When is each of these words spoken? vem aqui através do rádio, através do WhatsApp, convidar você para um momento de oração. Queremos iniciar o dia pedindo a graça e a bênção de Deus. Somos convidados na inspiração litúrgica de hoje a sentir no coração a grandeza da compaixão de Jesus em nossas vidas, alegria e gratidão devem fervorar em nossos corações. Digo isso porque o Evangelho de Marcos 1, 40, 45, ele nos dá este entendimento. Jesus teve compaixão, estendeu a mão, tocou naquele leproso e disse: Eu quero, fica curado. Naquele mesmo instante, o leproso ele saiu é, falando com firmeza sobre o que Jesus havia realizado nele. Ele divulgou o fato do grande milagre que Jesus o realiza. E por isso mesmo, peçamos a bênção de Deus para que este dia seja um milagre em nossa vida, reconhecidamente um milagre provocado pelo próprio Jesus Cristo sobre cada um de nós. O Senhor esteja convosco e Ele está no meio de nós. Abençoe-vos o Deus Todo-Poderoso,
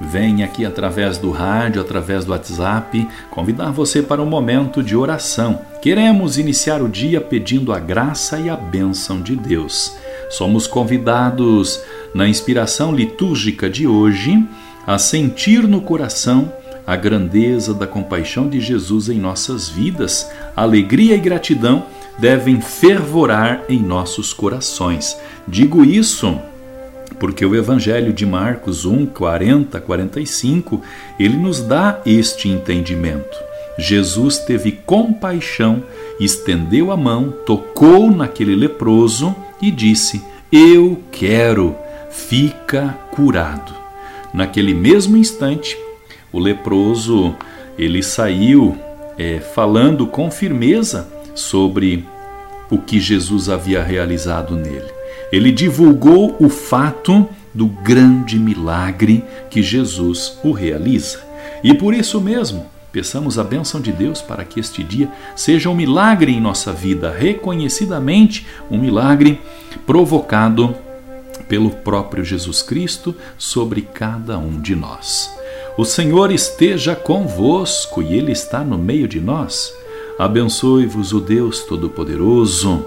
vem 0.00 0.42
aqui 0.42 0.64
através 0.64 1.18
do 1.18 1.30
rádio, 1.30 1.80
através 1.80 2.24
do 2.24 2.32
WhatsApp, 2.32 3.08
convidar 3.30 3.70
você 3.70 4.02
para 4.02 4.22
um 4.22 4.26
momento 4.26 4.82
de 4.82 4.96
oração. 4.96 5.60
Queremos 5.80 6.38
iniciar 6.38 6.82
o 6.82 6.88
dia 6.88 7.20
pedindo 7.20 7.72
a 7.72 7.78
graça 7.78 8.38
e 8.38 8.50
a 8.50 8.56
bênção 8.56 9.20
de 9.20 9.34
Deus. 9.36 9.96
Somos 10.30 10.66
convidados 10.66 11.80
na 12.14 12.28
inspiração 12.28 12.94
litúrgica 12.94 13.70
de 13.70 13.86
hoje 13.86 14.44
a 14.86 14.98
sentir 14.98 15.66
no 15.66 15.80
coração 15.80 16.52
a 16.86 16.94
grandeza 16.94 17.74
da 17.74 17.86
compaixão 17.86 18.48
de 18.48 18.60
Jesus 18.60 19.08
em 19.08 19.18
nossas 19.18 19.68
vidas, 19.68 20.30
alegria 20.54 21.16
e 21.16 21.18
gratidão 21.18 21.84
devem 22.16 22.60
fervorar 22.60 23.64
em 23.68 23.80
nossos 23.80 24.32
corações. 24.32 25.16
Digo 25.48 25.84
isso 25.84 26.38
porque 27.18 27.44
o 27.44 27.54
Evangelho 27.54 28.12
de 28.12 28.26
Marcos 28.26 28.84
1, 28.84 29.06
40, 29.06 29.80
45, 29.80 30.82
ele 31.18 31.36
nos 31.36 31.60
dá 31.60 32.00
este 32.04 32.48
entendimento. 32.48 33.36
Jesus 33.78 34.38
teve 34.38 34.72
compaixão, 34.72 35.82
estendeu 36.18 36.90
a 36.90 36.96
mão, 36.96 37.32
tocou 37.44 38.10
naquele 38.10 38.54
leproso 38.54 39.34
e 39.60 39.70
disse: 39.70 40.22
Eu 40.50 41.02
quero, 41.10 41.76
fica 42.10 42.98
curado. 43.10 43.74
Naquele 44.32 44.74
mesmo 44.74 45.16
instante, 45.16 45.76
o 46.32 46.38
leproso 46.38 47.34
ele 47.78 48.02
saiu 48.02 48.76
é, 49.18 49.38
falando 49.38 50.06
com 50.06 50.30
firmeza 50.30 51.08
sobre 51.34 52.04
o 52.70 52.78
que 52.78 52.98
Jesus 52.98 53.48
havia 53.48 53.82
realizado 53.82 54.54
nele. 54.54 54.95
Ele 55.32 55.50
divulgou 55.50 56.36
o 56.38 56.48
fato 56.48 57.28
do 57.52 57.66
grande 57.66 58.38
milagre 58.38 59.24
que 59.50 59.62
Jesus 59.62 60.38
o 60.44 60.52
realiza. 60.52 61.20
E 61.64 61.72
por 61.74 61.94
isso 61.94 62.20
mesmo, 62.20 62.66
peçamos 62.92 63.38
a 63.38 63.44
bênção 63.44 63.80
de 63.80 63.90
Deus 63.92 64.20
para 64.20 64.44
que 64.44 64.60
este 64.60 64.82
dia 64.82 65.10
seja 65.34 65.68
um 65.68 65.74
milagre 65.74 66.32
em 66.32 66.40
nossa 66.40 66.72
vida, 66.72 67.10
reconhecidamente 67.10 68.46
um 68.70 68.78
milagre 68.78 69.40
provocado 69.86 70.74
pelo 71.48 71.70
próprio 71.70 72.24
Jesus 72.24 72.62
Cristo 72.62 73.14
sobre 73.38 73.82
cada 73.82 74.38
um 74.38 74.60
de 74.60 74.74
nós. 74.74 75.30
O 75.78 75.84
Senhor 75.84 76.32
esteja 76.32 76.94
convosco 76.94 78.02
e 78.02 78.14
Ele 78.14 78.32
está 78.32 78.64
no 78.64 78.78
meio 78.78 79.06
de 79.06 79.20
nós. 79.20 79.72
Abençoe-vos 80.18 81.12
o 81.12 81.20
Deus 81.20 81.60
Todo-Poderoso, 81.60 82.86